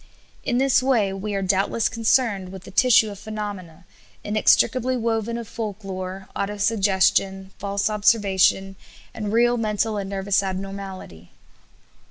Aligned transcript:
In 0.43 0.57
this 0.57 0.81
way, 0.81 1.13
we 1.13 1.35
are 1.35 1.43
doubtless 1.43 1.87
concerned 1.87 2.49
with 2.51 2.65
a 2.65 2.71
tissue 2.71 3.11
of 3.11 3.19
phenomena, 3.19 3.85
inextricably 4.23 4.97
woven 4.97 5.37
of 5.37 5.47
folk 5.47 5.83
lore, 5.83 6.27
autosuggestion, 6.35 7.51
false 7.59 7.87
observation, 7.87 8.77
and 9.13 9.31
real 9.31 9.57
mental 9.57 9.97
and 9.97 10.09
nervous 10.09 10.41
abnormality. 10.41 11.29